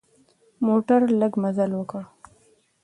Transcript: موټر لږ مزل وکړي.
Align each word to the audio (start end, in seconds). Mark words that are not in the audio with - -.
موټر 0.67 1.01
لږ 1.19 1.33
مزل 1.43 1.71
وکړي. 1.75 2.05